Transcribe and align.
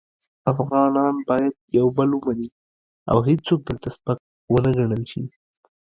افغانان 0.51 1.15
باید 1.29 1.53
یو 1.77 1.87
بل 1.97 2.09
ومني 2.13 2.49
او 3.11 3.17
هیڅوک 3.29 3.59
دلته 3.69 3.87
سپک 3.95 4.17
و 4.53 4.57
نه 4.65 4.71
ګڼل 4.77 5.03
شي. 5.11 5.23